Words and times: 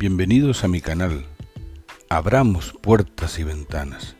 Bienvenidos 0.00 0.64
a 0.64 0.68
mi 0.68 0.80
canal. 0.80 1.26
Abramos 2.08 2.72
puertas 2.80 3.38
y 3.38 3.44
ventanas. 3.44 4.16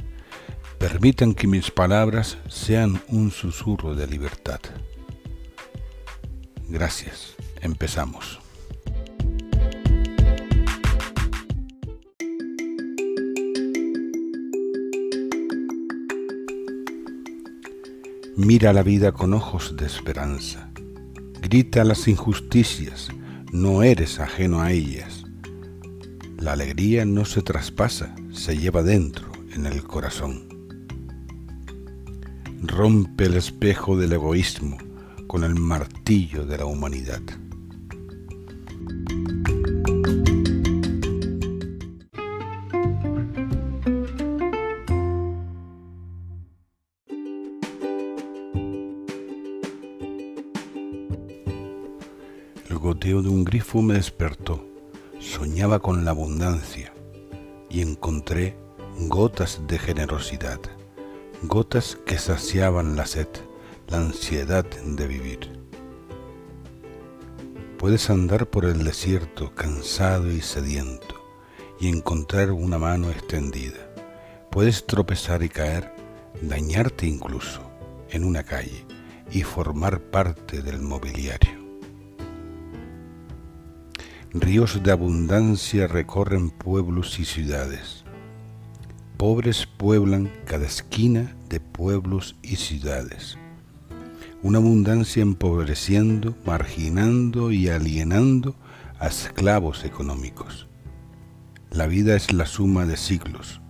Permitan 0.79 1.33
que 1.33 1.47
mis 1.47 1.71
palabras 1.71 2.37
sean 2.51 3.01
un 3.09 3.31
susurro 3.31 3.95
de 3.95 4.07
libertad. 4.07 4.61
Gracias. 6.69 7.35
Empezamos. 7.63 8.41
Mira 18.37 18.75
la 18.75 18.83
vida 18.83 19.13
con 19.13 19.33
ojos 19.33 19.79
de 19.79 19.87
esperanza. 19.87 20.69
Grita 21.41 21.85
las 21.85 22.07
injusticias, 22.07 23.09
no 23.51 23.83
eres 23.83 24.21
ajeno 24.21 24.61
a 24.61 24.73
ellas. 24.73 25.20
La 26.41 26.53
alegría 26.53 27.05
no 27.05 27.27
se 27.27 27.43
traspasa, 27.43 28.17
se 28.33 28.57
lleva 28.57 28.83
dentro, 28.83 29.31
en 29.53 29.67
el 29.67 29.83
corazón. 29.83 30.49
Rompe 32.63 33.27
el 33.27 33.35
espejo 33.35 33.99
del 33.99 34.15
egoísmo 34.15 34.79
con 35.27 35.45
el 35.45 35.55
martillo 35.55 36.47
de 36.47 36.57
la 36.57 36.65
humanidad. 36.65 37.21
El 52.71 52.79
goteo 52.79 53.21
de 53.21 53.29
un 53.29 53.45
grifo 53.45 53.83
me 53.83 53.93
despertó. 53.93 54.70
Soñaba 55.21 55.81
con 55.81 56.07
la 56.07 56.13
abundancia 56.13 56.95
y 57.69 57.83
encontré 57.83 58.57
gotas 59.01 59.61
de 59.69 59.79
generosidad, 59.79 60.59
gotas 61.43 61.99
que 62.07 62.17
saciaban 62.17 62.97
la 62.97 63.05
sed, 63.05 63.29
la 63.89 63.99
ansiedad 63.99 64.65
de 64.65 65.07
vivir. 65.07 65.61
Puedes 67.79 68.09
andar 68.09 68.49
por 68.49 68.65
el 68.65 68.83
desierto 68.83 69.55
cansado 69.55 70.33
y 70.33 70.41
sediento 70.41 71.15
y 71.79 71.89
encontrar 71.89 72.51
una 72.51 72.79
mano 72.79 73.11
extendida. 73.11 73.93
Puedes 74.51 74.87
tropezar 74.87 75.43
y 75.43 75.51
caer, 75.51 75.95
dañarte 76.41 77.07
incluso 77.07 77.61
en 78.09 78.25
una 78.25 78.43
calle 78.43 78.87
y 79.31 79.43
formar 79.43 80.01
parte 80.01 80.63
del 80.63 80.81
mobiliario. 80.81 81.60
Ríos 84.33 84.81
de 84.85 84.93
abundancia 84.93 85.89
recorren 85.89 86.51
pueblos 86.51 87.19
y 87.19 87.25
ciudades. 87.25 88.05
Pobres 89.17 89.67
pueblan 89.67 90.31
cada 90.45 90.67
esquina 90.67 91.35
de 91.49 91.59
pueblos 91.59 92.37
y 92.41 92.55
ciudades. 92.55 93.39
Una 94.45 94.59
abundancia 94.59 95.21
empobreciendo, 95.21 96.37
marginando 96.47 97.51
y 97.51 97.71
alienando 97.71 98.55
a 99.01 99.09
esclavos 99.09 99.85
económicos. 99.85 100.69
La 101.73 101.89
vida 101.89 102.15
es 102.15 102.33
la 102.33 102.47
suma 102.47 102.87
de 102.87 102.97
siglos. 102.97 103.61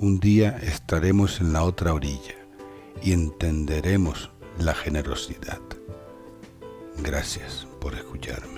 Un 0.00 0.18
día 0.18 0.58
estaremos 0.60 1.40
en 1.40 1.52
la 1.52 1.62
otra 1.62 1.94
orilla 1.94 2.34
y 3.04 3.12
entenderemos 3.12 4.32
la 4.58 4.74
generosidad. 4.74 5.60
Gracias 7.04 7.68
por 7.80 7.94
escucharme. 7.94 8.57